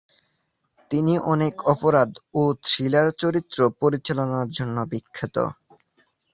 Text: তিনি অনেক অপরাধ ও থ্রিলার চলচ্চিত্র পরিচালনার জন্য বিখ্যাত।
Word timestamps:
তিনি 0.91 1.13
অনেক 1.33 1.53
অপরাধ 1.73 2.09
ও 2.33 2.41
থ্রিলার 2.63 3.07
চলচ্চিত্র 3.13 3.59
পরিচালনার 3.81 4.47
জন্য 4.57 4.77
বিখ্যাত। 4.91 5.35